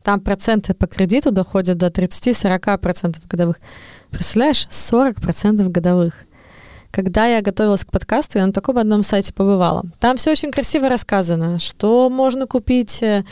Там 0.03 0.21
проценты 0.21 0.73
по 0.73 0.87
кредиту 0.87 1.31
доходят 1.31 1.77
до 1.77 1.89
30-40% 1.89 3.17
годовых. 3.29 3.57
Представляешь, 4.11 4.67
40% 4.71 5.69
годовых. 5.69 6.25
Когда 6.90 7.26
я 7.26 7.40
готовилась 7.40 7.85
к 7.85 7.90
подкасту, 7.90 8.38
я 8.38 8.47
на 8.47 8.52
таком 8.52 8.78
одном 8.78 9.02
сайте 9.02 9.32
побывала. 9.32 9.85
Там 10.00 10.16
все 10.16 10.32
очень 10.32 10.50
красиво 10.50 10.88
рассказано, 10.88 11.59
что 11.59 12.11
можно 12.11 12.47
купить 12.47 13.02
э, 13.02 13.25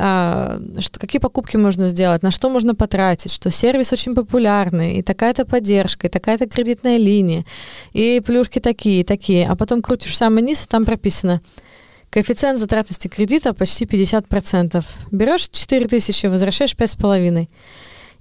а, 0.00 0.60
что, 0.78 1.00
какие 1.00 1.20
покупки 1.20 1.56
можно 1.56 1.88
сделать, 1.88 2.22
на 2.22 2.30
что 2.30 2.48
можно 2.48 2.76
потратить, 2.76 3.32
что 3.32 3.50
сервис 3.50 3.92
очень 3.92 4.14
популярный, 4.14 4.98
и 4.98 5.02
такая-то 5.02 5.44
поддержка, 5.44 6.06
и 6.06 6.10
такая-то 6.10 6.48
кредитная 6.48 6.98
линия, 6.98 7.44
и 7.92 8.22
плюшки 8.24 8.60
такие, 8.60 9.00
и 9.00 9.04
такие. 9.04 9.48
А 9.48 9.56
потом 9.56 9.82
крутишь 9.82 10.16
самый 10.16 10.44
низ, 10.44 10.64
и 10.64 10.68
там 10.68 10.84
прописано 10.84 11.40
коэффициент 12.10 12.60
затратности 12.60 13.08
кредита 13.08 13.52
почти 13.54 13.86
50%. 13.86 14.84
Берешь 15.10 15.48
4 15.48 15.88
тысячи, 15.88 16.26
возвращаешь 16.26 16.74
5,5. 16.74 17.48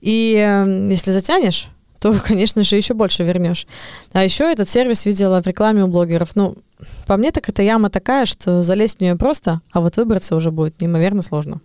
И 0.02 0.36
э, 0.36 0.88
если 0.90 1.12
затянешь, 1.12 1.70
то, 2.00 2.14
конечно 2.26 2.64
же, 2.64 2.76
еще 2.76 2.94
больше 2.94 3.24
вернешь. 3.24 3.68
А 4.14 4.24
еще 4.24 4.52
этот 4.52 4.70
сервис 4.70 5.06
видела 5.06 5.42
в 5.42 5.48
рекламе 5.48 5.84
у 5.84 5.88
блогеров. 5.88 6.36
Ну, 6.36 6.58
по 7.06 7.18
мне 7.18 7.32
так 7.32 7.50
эта 7.50 7.62
яма 7.62 7.90
такая, 7.90 8.26
что 8.26 8.64
залезть 8.64 9.00
в 9.00 9.02
нее 9.02 9.16
просто, 9.16 9.62
а 9.72 9.82
вот 9.82 9.98
выбраться 9.98 10.36
уже 10.36 10.52
будет 10.52 10.82
неимоверно 10.82 11.22
сложно. 11.22 11.62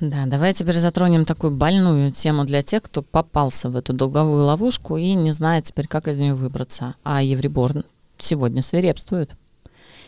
Да, 0.00 0.26
давай 0.26 0.52
теперь 0.52 0.78
затронем 0.78 1.24
такую 1.24 1.50
больную 1.50 2.12
тему 2.12 2.44
для 2.44 2.62
тех, 2.62 2.84
кто 2.84 3.02
попался 3.02 3.68
в 3.68 3.76
эту 3.76 3.92
долговую 3.92 4.44
ловушку 4.44 4.96
и 4.96 5.14
не 5.14 5.32
знает 5.32 5.64
теперь, 5.64 5.88
как 5.88 6.06
из 6.06 6.18
нее 6.18 6.34
выбраться. 6.34 6.94
А 7.02 7.20
Евребор 7.20 7.84
сегодня 8.16 8.62
свирепствует. 8.62 9.32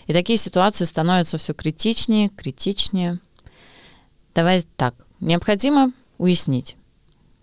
И 0.06 0.12
такие 0.12 0.36
ситуации 0.36 0.84
становятся 0.84 1.38
все 1.38 1.54
критичнее, 1.54 2.28
критичнее. 2.28 3.18
Давай 4.34 4.64
так, 4.76 4.94
необходимо 5.18 5.92
уяснить 6.18 6.76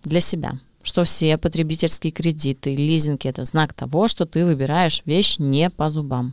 для 0.02 0.20
себя, 0.20 0.58
что 0.88 1.04
все 1.04 1.36
потребительские 1.36 2.12
кредиты, 2.12 2.74
лизинги– 2.74 3.26
это 3.28 3.44
знак 3.44 3.74
того, 3.74 4.08
что 4.08 4.24
ты 4.24 4.44
выбираешь 4.44 5.02
вещь 5.04 5.36
не 5.38 5.68
по 5.68 5.90
зубам. 5.90 6.32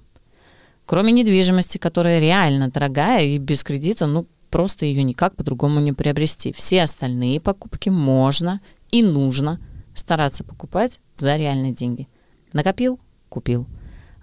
Кроме 0.85 1.11
недвижимости, 1.11 1.77
которая 1.77 2.19
реально 2.19 2.69
дорогая 2.69 3.25
и 3.25 3.37
без 3.37 3.65
кредита, 3.65 4.07
ну, 4.07 4.25
просто 4.49 4.85
ее 4.85 5.03
никак 5.03 5.35
по-другому 5.35 5.81
не 5.81 5.91
приобрести. 5.91 6.53
Все 6.53 6.83
остальные 6.83 7.41
покупки 7.41 7.89
можно 7.89 8.61
и 8.91 9.03
нужно 9.03 9.59
стараться 9.93 10.45
покупать 10.45 10.99
за 11.15 11.35
реальные 11.35 11.73
деньги. 11.73 12.07
Накопил– 12.53 12.99
купил. 13.29 13.65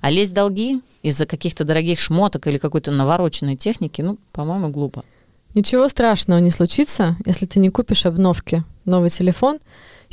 А 0.00 0.10
лезть 0.10 0.32
долги 0.32 0.80
из-за 1.02 1.26
каких-то 1.26 1.64
дорогих 1.64 2.00
шмоток 2.00 2.46
или 2.46 2.56
какой-то 2.56 2.90
навороченной 2.90 3.56
техники, 3.56 4.00
ну, 4.00 4.18
по-моему, 4.32 4.70
глупо. 4.70 5.04
Ничего 5.54 5.86
страшного 5.88 6.38
не 6.38 6.50
случится, 6.50 7.16
если 7.26 7.44
ты 7.44 7.60
не 7.60 7.68
купишь 7.68 8.06
обновки, 8.06 8.64
новый 8.86 9.10
телефон 9.10 9.58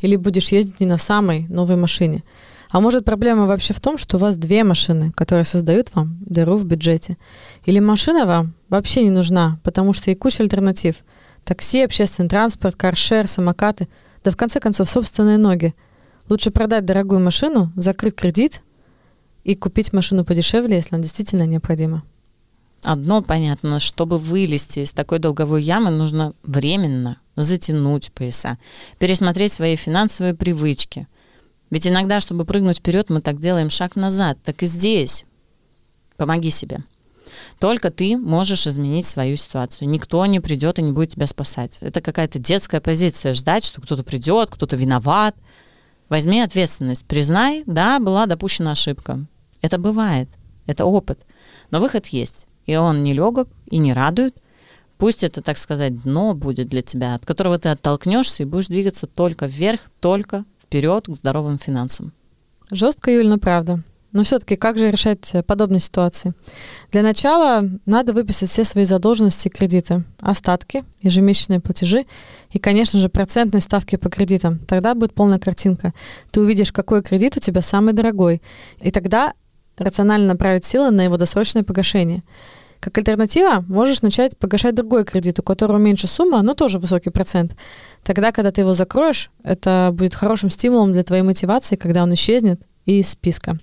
или 0.01 0.15
будешь 0.15 0.51
ездить 0.51 0.79
не 0.79 0.86
на 0.86 0.98
самой 0.98 1.48
новой 1.50 1.75
машине. 1.75 2.24
А 2.72 2.79
может 2.82 3.03
проблема 3.03 3.48
вообще 3.48 3.74
в 3.74 3.79
том, 3.79 3.98
что 3.98 4.18
у 4.18 4.20
вас 4.20 4.38
две 4.38 4.63
машины, 4.63 5.12
которые 5.12 5.44
создают 5.44 5.94
вам 5.96 6.18
дыру 6.22 6.56
в 6.56 6.65
бюджете. 6.65 7.18
Или 7.65 7.79
машина 7.79 8.25
вам 8.25 8.53
вообще 8.70 9.03
не 9.03 9.10
нужна, 9.10 9.60
потому 9.63 9.94
что 9.94 10.12
и 10.12 10.15
куча 10.15 10.44
альтернатив. 10.44 10.98
Такси, 11.44 11.82
общественный 11.82 12.29
транспорт, 12.29 12.75
каршер, 12.75 13.27
самокаты, 13.27 13.88
да 14.24 14.29
в 14.29 14.38
конце 14.38 14.60
концов 14.60 14.89
собственные 14.89 15.38
ноги. 15.38 15.74
Лучше 16.29 16.51
продать 16.51 16.86
дорогую 16.86 17.22
машину, 17.22 17.72
закрыть 17.75 18.15
кредит 18.15 18.62
и 19.44 19.56
купить 19.56 19.91
машину 19.91 20.24
подешевле, 20.24 20.75
если 20.75 20.94
она 20.94 21.01
действительно 21.01 21.48
необходима. 21.48 22.03
Одно 22.82 23.22
понятно, 23.22 23.80
чтобы 23.80 24.18
вылезти 24.18 24.82
из 24.82 24.92
такой 24.92 25.20
долговой 25.20 25.62
ямы, 25.62 25.90
нужно 25.92 26.34
временно 26.44 27.18
затянуть 27.36 28.12
пояса, 28.14 28.58
пересмотреть 29.00 29.54
свои 29.54 29.76
финансовые 29.76 30.34
привычки. 30.34 31.08
Ведь 31.70 31.88
иногда, 31.88 32.20
чтобы 32.20 32.46
прыгнуть 32.46 32.80
вперед, 32.80 33.10
мы 33.10 33.22
так 33.22 33.40
делаем 33.40 33.70
шаг 33.70 33.96
назад. 33.96 34.40
Так 34.44 34.64
и 34.64 34.66
здесь. 34.66 35.26
Помоги 36.18 36.50
себе. 36.50 36.84
Только 37.60 37.92
ты 37.92 38.18
можешь 38.18 38.66
изменить 38.66 39.06
свою 39.06 39.36
ситуацию. 39.36 39.88
Никто 39.88 40.26
не 40.26 40.40
придет 40.40 40.80
и 40.80 40.82
не 40.82 40.92
будет 40.92 41.12
тебя 41.12 41.28
спасать. 41.28 41.78
Это 41.82 42.02
какая-то 42.02 42.40
детская 42.40 42.82
позиция, 42.82 43.34
ждать, 43.34 43.66
что 43.66 43.82
кто-то 43.82 44.04
придет, 44.04 44.50
кто-то 44.50 44.76
виноват. 44.76 45.36
Возьми 46.08 46.42
ответственность, 46.42 47.06
признай, 47.06 47.64
да, 47.68 48.00
была 48.00 48.26
допущена 48.26 48.72
ошибка. 48.72 49.28
Это 49.62 49.78
бывает, 49.78 50.28
это 50.66 50.86
опыт. 50.86 51.20
Но 51.70 51.80
выход 51.80 52.08
есть, 52.08 52.48
и 52.70 52.76
он 52.76 53.04
не 53.04 53.14
легок 53.14 53.48
и 53.72 53.80
не 53.80 53.94
радует. 53.94 54.36
Пусть 55.00 55.24
это, 55.24 55.42
так 55.42 55.58
сказать, 55.58 56.04
дно 56.04 56.36
будет 56.36 56.70
для 56.70 56.84
тебя, 56.84 57.16
от 57.16 57.26
которого 57.26 57.58
ты 57.58 57.70
оттолкнешься 57.70 58.44
и 58.44 58.46
будешь 58.46 58.68
двигаться 58.68 59.08
только 59.08 59.48
вверх, 59.48 59.82
только 60.00 60.46
вперед 60.62 61.08
к 61.08 61.16
здоровым 61.16 61.58
финансам. 61.58 62.14
Жестко, 62.70 63.10
Юль, 63.10 63.28
но 63.28 63.40
правда. 63.40 63.82
Но 64.12 64.24
все-таки 64.24 64.56
как 64.56 64.78
же 64.78 64.92
решать 64.92 65.34
э, 65.34 65.42
подобные 65.42 65.80
ситуации? 65.80 66.34
Для 66.92 67.02
начала 67.02 67.68
надо 67.88 68.14
выписать 68.14 68.50
все 68.50 68.64
свои 68.64 68.86
задолженности 68.86 69.48
и 69.48 69.52
кредиты, 69.52 70.04
остатки, 70.20 70.84
ежемесячные 71.02 71.60
платежи 71.60 72.06
и, 72.52 72.60
конечно 72.60 73.00
же, 73.00 73.10
процентные 73.10 73.62
ставки 73.62 73.96
по 73.96 74.10
кредитам. 74.10 74.60
Тогда 74.60 74.94
будет 74.94 75.16
полная 75.16 75.40
картинка. 75.40 75.94
Ты 76.30 76.42
увидишь, 76.42 76.72
какой 76.72 77.02
кредит 77.02 77.36
у 77.38 77.40
тебя 77.40 77.62
самый 77.62 77.94
дорогой. 77.94 78.44
И 78.80 78.92
тогда 78.92 79.34
рационально 79.80 80.28
направить 80.28 80.66
силы 80.66 80.92
на 80.92 81.02
его 81.02 81.18
досрочное 81.18 81.64
погашение. 81.64 82.24
Как 82.80 82.98
альтернатива, 82.98 83.66
можешь 83.68 84.02
начать 84.02 84.38
погашать 84.38 84.74
другой 84.74 85.04
кредит, 85.04 85.40
у 85.40 85.44
которого 85.44 85.78
меньше 85.78 86.08
сумма, 86.08 86.42
но 86.42 86.54
тоже 86.54 86.80
высокий 86.80 87.10
процент. 87.10 87.56
Тогда, 88.04 88.32
когда 88.32 88.52
ты 88.52 88.62
его 88.62 88.74
закроешь, 88.74 89.32
это 89.44 89.90
будет 89.94 90.16
хорошим 90.16 90.50
стимулом 90.50 90.94
для 90.94 91.04
твоей 91.04 91.24
мотивации, 91.24 91.76
когда 91.76 92.04
он 92.04 92.14
исчезнет, 92.14 92.62
из 92.86 93.10
списка. 93.10 93.58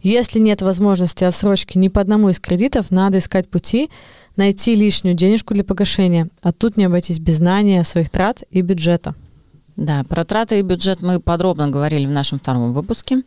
Если 0.00 0.38
нет 0.38 0.62
возможности 0.62 1.24
отсрочки 1.24 1.78
ни 1.78 1.88
по 1.88 2.00
одному 2.00 2.30
из 2.30 2.40
кредитов, 2.40 2.90
надо 2.90 3.18
искать 3.18 3.48
пути, 3.48 3.90
найти 4.36 4.74
лишнюю 4.74 5.14
денежку 5.14 5.54
для 5.54 5.64
погашения. 5.64 6.28
А 6.42 6.52
тут 6.52 6.76
не 6.76 6.84
обойтись 6.84 7.18
без 7.18 7.36
знания 7.36 7.84
своих 7.84 8.10
трат 8.10 8.42
и 8.50 8.62
бюджета. 8.62 9.14
Да, 9.76 10.04
про 10.04 10.24
траты 10.24 10.58
и 10.58 10.62
бюджет 10.62 11.02
мы 11.02 11.20
подробно 11.20 11.68
говорили 11.68 12.06
в 12.06 12.10
нашем 12.10 12.38
втором 12.38 12.72
выпуске. 12.72 13.22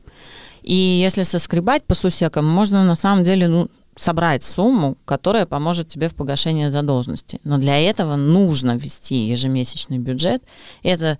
И 0.61 0.75
если 0.75 1.23
соскребать 1.23 1.83
по 1.83 1.95
сусекам, 1.95 2.45
можно 2.45 2.83
на 2.83 2.95
самом 2.95 3.23
деле 3.23 3.47
ну, 3.47 3.69
собрать 3.99 4.43
сумму, 4.43 4.97
которая 5.03 5.45
поможет 5.45 5.89
тебе 5.89 6.07
в 6.07 6.15
погашении 6.15 6.69
задолженности. 6.69 7.41
Но 7.43 7.57
для 7.57 7.77
этого 7.77 8.15
нужно 8.15 8.77
ввести 8.77 9.27
ежемесячный 9.27 9.97
бюджет. 9.97 10.41
Это 10.83 11.19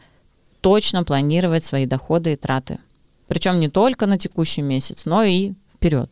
точно 0.61 1.03
планировать 1.03 1.65
свои 1.65 1.85
доходы 1.85 2.33
и 2.33 2.35
траты. 2.37 2.79
Причем 3.27 3.59
не 3.59 3.69
только 3.69 4.05
на 4.05 4.17
текущий 4.17 4.61
месяц, 4.61 5.03
но 5.03 5.23
и 5.23 5.53
вперед. 5.75 6.09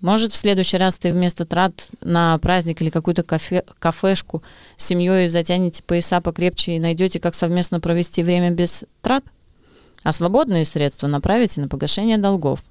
Может, 0.00 0.30
в 0.30 0.36
следующий 0.36 0.76
раз 0.76 0.96
ты 0.96 1.12
вместо 1.12 1.44
трат 1.44 1.88
на 2.00 2.38
праздник 2.38 2.80
или 2.80 2.88
какую-то 2.88 3.24
кафе, 3.24 3.64
кафешку 3.80 4.44
с 4.76 4.86
семьей 4.86 5.28
затянете 5.28 5.82
пояса 5.82 6.20
покрепче 6.20 6.76
и 6.76 6.80
найдете, 6.80 7.18
как 7.18 7.34
совместно 7.34 7.80
провести 7.80 8.22
время 8.22 8.50
без 8.52 8.84
трат? 9.02 9.24
А 10.04 10.12
свободные 10.12 10.64
средства 10.64 11.08
направите 11.08 11.60
на 11.60 11.68
погашение 11.68 12.16
долгов. 12.16 12.62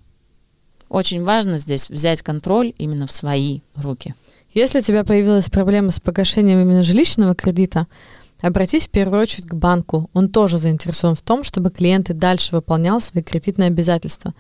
Очень 0.90 1.24
важно 1.24 1.58
здесь 1.58 1.90
взять 1.90 2.22
контроль 2.22 2.74
именно 2.78 3.08
в 3.08 3.12
свои 3.12 3.62
руки. 3.76 4.16
Если 4.54 4.80
у 4.80 4.82
тебя 4.82 5.04
появилась 5.04 5.50
проблема 5.50 5.92
с 5.92 6.00
погашением 6.00 6.60
именно 6.60 6.84
жилищного 6.84 7.36
кредита, 7.36 7.88
Обратись 8.42 8.88
в 8.88 8.90
первую 8.90 9.22
очередь 9.22 9.48
к 9.48 9.54
банку. 9.54 10.10
Он 10.14 10.30
тоже 10.30 10.58
заинтересован 10.58 11.16
в 11.16 11.22
том, 11.22 11.44
чтобы 11.44 11.72
клиент 11.72 12.10
и 12.10 12.14
дальше 12.14 12.56
выполнял 12.56 13.02
свои 13.02 13.22
кредитные 13.22 13.68
обязательства. 13.68 14.34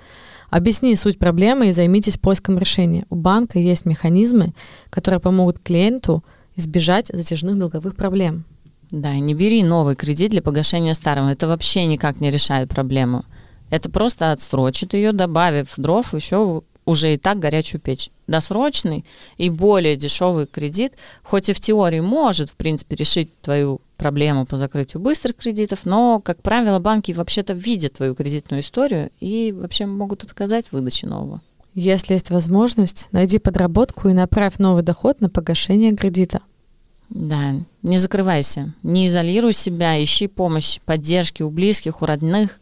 Объясни 0.50 0.96
суть 0.96 1.20
проблемы 1.20 1.68
и 1.68 1.74
займитесь 1.74 2.18
поиском 2.18 2.58
решения. 2.58 3.06
У 3.10 3.16
банка 3.16 3.60
есть 3.60 3.86
механизмы, 3.86 4.54
которые 4.90 5.20
помогут 5.20 5.60
клиенту 5.60 6.24
избежать 6.56 7.08
затяжных 7.08 7.60
долговых 7.60 7.96
проблем. 7.96 8.46
Да, 8.90 9.14
не 9.16 9.34
бери 9.34 9.64
новый 9.64 9.96
кредит 9.96 10.32
для 10.32 10.42
погашения 10.42 10.94
старого. 10.94 11.30
Это 11.30 11.48
вообще 11.48 11.86
никак 11.86 12.22
не 12.22 12.32
решает 12.32 12.70
проблему. 12.70 13.26
Это 13.70 13.90
просто 13.90 14.32
отсрочит 14.32 14.94
ее, 14.94 15.12
добавив 15.12 15.74
дров 15.78 16.14
еще 16.14 16.64
уже 16.86 17.14
и 17.14 17.18
так 17.18 17.40
горячую 17.40 17.80
печь. 17.80 18.10
Досрочный 18.28 19.06
и 19.38 19.50
более 19.50 19.96
дешевый 19.96 20.48
кредит, 20.48 20.94
хоть 21.24 21.50
и 21.50 21.54
в 21.54 21.60
теории 21.60 22.00
может, 22.00 22.50
в 22.50 22.56
принципе, 22.56 22.96
решить 22.96 23.40
твою 23.42 23.82
проблему 23.98 24.46
по 24.46 24.58
закрытию 24.58 25.02
быстрых 25.02 25.36
кредитов, 25.36 25.82
но, 25.86 26.20
как 26.20 26.42
правило, 26.42 26.80
банки 26.80 27.12
вообще-то 27.12 27.54
видят 27.54 27.94
твою 27.94 28.16
кредитную 28.16 28.62
историю 28.62 29.12
и 29.20 29.54
вообще 29.56 29.86
могут 29.86 30.24
отказать 30.24 30.66
в 30.68 30.74
выдаче 30.74 31.06
нового. 31.06 31.42
Если 31.76 32.14
есть 32.14 32.32
возможность, 32.32 33.08
найди 33.12 33.38
подработку 33.38 34.10
и 34.10 34.14
направь 34.14 34.58
новый 34.58 34.84
доход 34.84 35.22
на 35.22 35.30
погашение 35.30 35.96
кредита. 35.96 36.42
Да, 37.10 37.56
не 37.82 37.98
закрывайся, 37.98 38.74
не 38.84 39.08
изолируй 39.08 39.54
себя, 39.54 40.02
ищи 40.04 40.28
помощь, 40.28 40.80
поддержки 40.86 41.42
у 41.42 41.50
близких, 41.50 42.02
у 42.02 42.06
родных. 42.06 42.59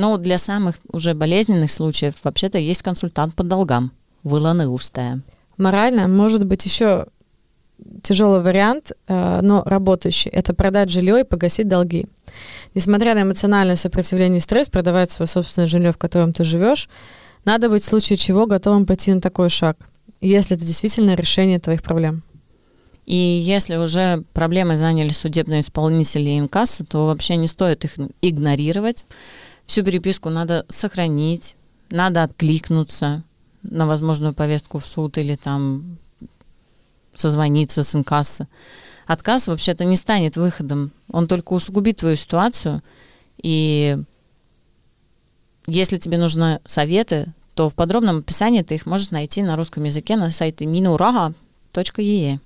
Но 0.00 0.16
для 0.16 0.38
самых 0.38 0.76
уже 0.90 1.12
болезненных 1.12 1.70
случаев 1.70 2.14
вообще-то 2.24 2.56
есть 2.56 2.82
консультант 2.82 3.34
по 3.34 3.44
долгам. 3.44 3.92
Выланы 4.22 4.66
устая. 4.66 5.20
Морально, 5.58 6.08
может 6.08 6.46
быть, 6.46 6.64
еще 6.64 7.08
тяжелый 8.02 8.40
вариант, 8.40 8.92
э, 9.08 9.40
но 9.42 9.62
работающий. 9.66 10.30
Это 10.30 10.54
продать 10.54 10.88
жилье 10.88 11.20
и 11.20 11.24
погасить 11.24 11.68
долги. 11.68 12.06
Несмотря 12.74 13.14
на 13.14 13.24
эмоциональное 13.24 13.76
сопротивление 13.76 14.38
и 14.38 14.40
стресс, 14.40 14.70
продавать 14.70 15.10
свое 15.10 15.28
собственное 15.28 15.68
жилье, 15.68 15.92
в 15.92 15.98
котором 15.98 16.32
ты 16.32 16.44
живешь, 16.44 16.88
надо 17.44 17.68
быть 17.68 17.82
в 17.82 17.86
случае 17.86 18.16
чего 18.16 18.46
готовым 18.46 18.86
пойти 18.86 19.12
на 19.12 19.20
такой 19.20 19.50
шаг, 19.50 19.76
если 20.22 20.56
это 20.56 20.64
действительно 20.64 21.14
решение 21.14 21.58
твоих 21.58 21.82
проблем. 21.82 22.22
И 23.04 23.16
если 23.16 23.76
уже 23.76 24.24
проблемы 24.32 24.78
заняли 24.78 25.10
судебные 25.10 25.60
исполнители 25.60 26.30
и 26.30 26.38
инкассы, 26.38 26.86
то 26.86 27.04
вообще 27.04 27.36
не 27.36 27.48
стоит 27.48 27.84
их 27.84 27.96
игнорировать. 28.22 29.04
Всю 29.70 29.84
переписку 29.84 30.30
надо 30.30 30.66
сохранить, 30.68 31.54
надо 31.90 32.24
откликнуться 32.24 33.22
на 33.62 33.86
возможную 33.86 34.34
повестку 34.34 34.80
в 34.80 34.84
суд 34.84 35.16
или 35.16 35.36
там 35.36 35.96
созвониться 37.14 37.84
с 37.84 37.94
инкасса. 37.94 38.48
Отказ 39.06 39.46
вообще-то 39.46 39.84
не 39.84 39.94
станет 39.94 40.36
выходом, 40.36 40.90
он 41.12 41.28
только 41.28 41.52
усугубит 41.52 41.98
твою 41.98 42.16
ситуацию. 42.16 42.82
И 43.40 43.96
если 45.68 45.98
тебе 45.98 46.18
нужны 46.18 46.58
советы, 46.64 47.32
то 47.54 47.68
в 47.68 47.74
подробном 47.74 48.18
описании 48.18 48.62
ты 48.62 48.74
их 48.74 48.86
можешь 48.86 49.10
найти 49.10 49.40
на 49.40 49.54
русском 49.54 49.84
языке 49.84 50.16
на 50.16 50.30
сайте 50.32 50.64
minuraha.ee. 50.64 52.40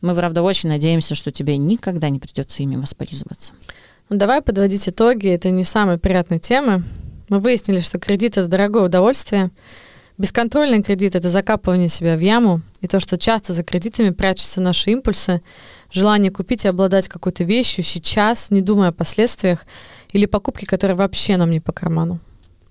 Мы, 0.00 0.14
правда, 0.14 0.42
очень 0.42 0.70
надеемся, 0.70 1.14
что 1.14 1.32
тебе 1.32 1.58
никогда 1.58 2.08
не 2.08 2.18
придется 2.18 2.62
ими 2.62 2.76
воспользоваться. 2.76 3.52
Ну, 4.08 4.16
давай 4.16 4.40
подводить 4.40 4.88
итоги. 4.88 5.28
Это 5.28 5.50
не 5.50 5.64
самые 5.64 5.98
приятные 5.98 6.40
темы. 6.40 6.82
Мы 7.28 7.40
выяснили, 7.40 7.80
что 7.80 7.98
кредит— 7.98 8.32
это 8.38 8.48
дорогое 8.48 8.84
удовольствие. 8.84 9.50
Бесконтрольный 10.16 10.82
кредит— 10.82 11.14
это 11.16 11.28
закапывание 11.28 11.88
себя 11.88 12.16
в 12.16 12.20
яму. 12.20 12.62
И 12.80 12.86
то, 12.86 13.00
что 13.00 13.18
часто 13.18 13.52
за 13.52 13.62
кредитами 13.62 14.10
прячутся 14.10 14.62
наши 14.62 14.92
импульсы, 14.92 15.42
желание 15.92 16.30
купить 16.30 16.64
и 16.64 16.68
обладать 16.68 17.06
какой-то 17.06 17.44
вещью 17.44 17.84
сейчас, 17.84 18.50
не 18.50 18.62
думая 18.62 18.88
о 18.88 18.92
последствиях, 18.92 19.66
или 20.12 20.24
покупки, 20.24 20.64
которые 20.64 20.96
вообще 20.96 21.36
нам 21.36 21.50
не 21.50 21.60
по 21.60 21.72
карману. 21.72 22.18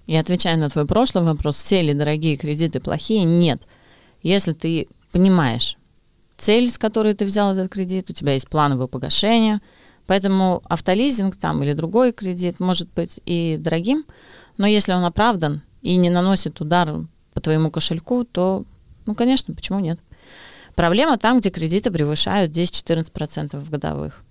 И 0.07 0.15
отвечая 0.15 0.57
на 0.57 0.69
твой 0.69 0.87
прошлый 0.87 1.23
вопрос, 1.23 1.57
все 1.57 1.83
ли 1.83 1.93
дорогие 1.93 2.35
кредиты 2.35 2.79
плохие? 2.79 3.25
Нет. 3.25 3.61
Если 4.23 4.53
ты 4.53 4.87
понимаешь, 5.11 5.77
цель, 6.37 6.67
с 6.67 6.79
которой 6.79 7.13
ты 7.13 7.25
взял 7.25 7.51
этот 7.51 7.71
кредит, 7.71 8.09
у 8.09 8.13
тебя 8.13 8.33
есть 8.33 8.49
план 8.49 8.73
его 8.73 8.87
погашения, 8.87 9.61
поэтому 10.07 10.63
автолизинг 10.65 11.37
там 11.37 11.61
или 11.63 11.73
другой 11.73 12.11
кредит 12.11 12.59
может 12.59 12.89
быть 12.93 13.19
и 13.25 13.57
дорогим, 13.59 14.05
но 14.57 14.65
если 14.65 14.93
он 14.93 15.05
оправдан 15.05 15.61
и 15.81 15.95
не 15.97 16.09
наносит 16.09 16.59
удар 16.61 17.05
по 17.33 17.41
твоему 17.41 17.69
кошельку, 17.69 18.23
то, 18.25 18.65
ну, 19.05 19.13
конечно, 19.13 19.53
почему 19.53 19.79
нет? 19.79 19.99
Проблема 20.75 21.17
там, 21.17 21.39
где 21.39 21.49
кредиты 21.49 21.91
превышают 21.91 22.51
10-14% 22.51 23.69
годовых. 23.69 24.23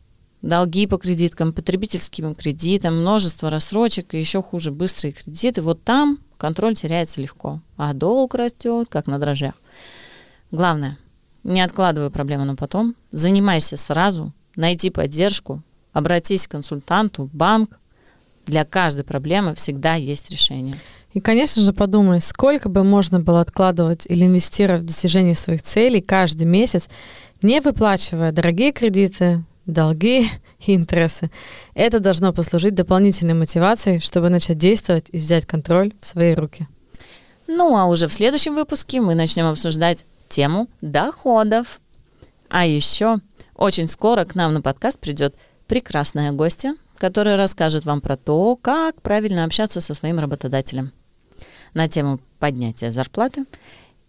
Долги 0.43 0.87
по 0.87 0.97
кредиткам, 0.97 1.53
потребительским 1.53 2.35
кредитам, 2.35 3.01
множество 3.01 3.51
рассрочек 3.51 4.15
и 4.15 4.19
еще 4.19 4.43
хуже 4.43 4.71
быстрые 4.71 5.13
кредиты. 5.13 5.63
Вот 5.63 5.83
там 5.83 6.19
контроль 6.37 6.75
теряется 6.75 7.21
легко, 7.21 7.61
а 7.77 7.95
долг 7.95 8.35
растет, 8.35 8.89
как 8.91 9.07
на 9.07 9.19
дрожжах. 9.19 9.55
Главное, 10.53 10.99
не 11.43 11.61
откладывай 11.61 12.11
проблему 12.11 12.45
на 12.45 12.55
потом, 12.55 12.95
занимайся 13.11 13.77
сразу, 13.77 14.33
найди 14.55 14.91
поддержку, 14.91 15.63
обратись 15.97 16.47
к 16.47 16.51
консультанту, 16.51 17.31
банк. 17.33 17.81
Для 18.45 18.67
каждой 18.67 19.03
проблемы 19.03 19.55
всегда 19.55 19.95
есть 19.95 20.31
решение. 20.31 20.79
И, 21.15 21.21
конечно 21.21 21.63
же, 21.63 21.73
подумай, 21.73 22.21
сколько 22.21 22.69
бы 22.69 22.85
можно 22.85 23.19
было 23.19 23.41
откладывать 23.41 24.05
или 24.07 24.27
инвестировать 24.27 24.83
в 24.83 24.87
достижение 24.87 25.35
своих 25.35 25.63
целей 25.63 26.03
каждый 26.03 26.45
месяц, 26.47 26.91
не 27.41 27.61
выплачивая 27.61 28.31
дорогие 28.31 28.73
кредиты, 28.73 29.43
долги 29.65 30.29
и 30.67 30.75
интересы. 30.75 31.31
Это 31.73 31.99
должно 31.99 32.35
послужить 32.35 32.75
дополнительной 32.75 33.35
мотивацией, 33.35 33.99
чтобы 33.99 34.29
начать 34.29 34.59
действовать 34.59 35.07
и 35.13 35.17
взять 35.17 35.47
контроль 35.47 35.95
в 36.03 36.05
свои 36.05 36.35
руки. 36.35 36.69
Ну 37.47 37.75
а 37.75 37.87
уже 37.87 38.07
в 38.07 38.13
следующем 38.13 38.55
выпуске 38.55 39.01
мы 39.01 39.15
начнем 39.15 39.47
обсуждать 39.47 40.05
тему 40.29 40.69
доходов. 40.83 41.81
А 42.51 42.67
еще 42.67 43.17
очень 43.55 43.89
скоро 43.89 44.27
к 44.27 44.35
нам 44.35 44.53
на 44.53 44.61
подкаст 44.61 44.99
придет 44.99 45.35
прекрасная 45.67 46.33
гостья, 46.33 46.77
которая 46.99 47.37
расскажет 47.37 47.85
вам 47.85 48.01
про 48.01 48.17
то, 48.17 48.57
как 48.57 49.01
правильно 49.03 49.45
общаться 49.45 49.81
со 49.81 49.95
своим 49.95 50.19
работодателем 50.19 50.93
на 51.75 51.89
тему 51.89 52.21
поднятия 52.39 52.91
зарплаты 52.91 53.45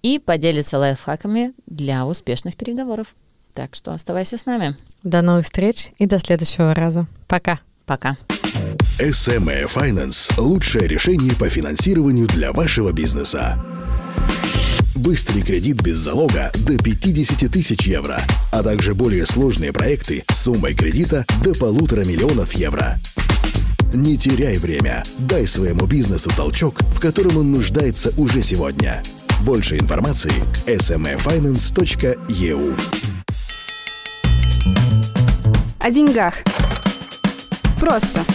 и 0.02 0.20
поделится 0.20 0.80
лайфхаками 0.80 1.54
для 1.65 2.06
успешных 2.06 2.56
переговоров. 2.56 3.15
Так 3.54 3.76
что 3.76 3.93
оставайся 3.93 4.38
с 4.38 4.46
нами. 4.46 4.78
До 5.04 5.22
новых 5.22 5.46
встреч 5.46 5.91
и 5.98 6.06
до 6.06 6.20
следующего 6.20 6.74
раза. 6.74 7.08
Пока. 7.28 7.60
Пока. 7.86 8.17
SME 9.00 9.67
Finance– 9.74 10.34
лучшее 10.38 10.88
решение 10.88 11.34
по 11.36 11.50
финансированию 11.50 12.28
для 12.28 12.52
вашего 12.52 12.91
бизнеса. 12.91 13.63
Быстрый 14.97 15.41
кредит 15.43 15.81
без 15.83 15.97
залога 15.97 16.51
до 16.55 16.75
50 16.75 17.51
тысяч 17.51 17.86
евро, 17.86 18.19
а 18.51 18.63
также 18.63 18.95
более 18.95 19.27
сложные 19.27 19.71
проекты 19.71 20.23
с 20.31 20.38
суммой 20.38 20.73
кредита 20.73 21.23
до 21.43 21.53
полутора 21.53 22.03
миллионов 22.03 22.53
евро. 22.53 22.99
Не 23.93 24.17
теряй 24.17 24.57
время. 24.57 25.03
Дай 25.19 25.45
своему 25.45 25.86
бизнесу 25.86 26.31
толчок, 26.36 26.81
в 26.95 26.99
котором 26.99 27.38
он 27.38 27.51
нуждается 27.51 28.12
уже 28.17 28.41
сегодня. 28.41 29.03
Больше 29.43 29.77
информации– 29.77 30.33
smfinance.eu 30.65 32.75
О 35.79 35.91
деньгах. 35.91 36.38
Просто. 37.79 38.25